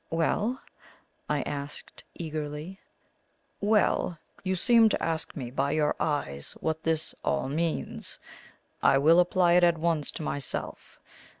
[0.09, 0.59] "Well?"
[1.29, 2.79] I asked eagerly.
[3.59, 8.17] "Well, you seem to ask me by your eyes what this all means.
[8.81, 10.99] I will apply it at once to myself.